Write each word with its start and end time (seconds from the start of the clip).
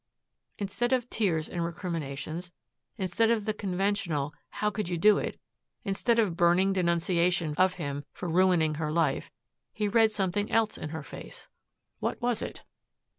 Instead 0.57 0.93
of 0.93 1.07
tears 1.11 1.47
and 1.47 1.63
recriminations, 1.63 2.51
instead 2.97 3.29
of 3.29 3.45
the 3.45 3.53
conventional 3.53 4.33
"How 4.49 4.71
could 4.71 4.89
you 4.89 4.97
do 4.97 5.19
it?" 5.19 5.39
instead 5.85 6.17
of 6.17 6.35
burning 6.35 6.73
denunciation 6.73 7.53
of 7.55 7.75
him 7.75 8.05
for 8.11 8.27
ruining 8.27 8.73
her 8.81 8.91
life, 8.91 9.29
he 9.71 9.87
read 9.87 10.11
something 10.11 10.51
else 10.51 10.75
in 10.75 10.89
her 10.89 11.03
face. 11.03 11.49
What 11.99 12.19
was 12.19 12.41
it? 12.41 12.63